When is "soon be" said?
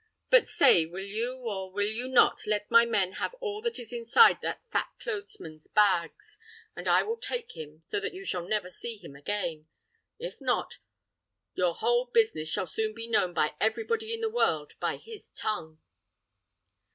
12.65-13.05